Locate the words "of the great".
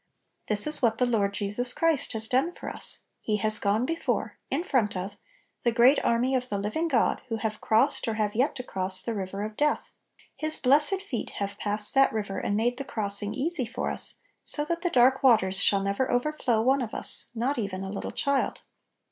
4.97-6.03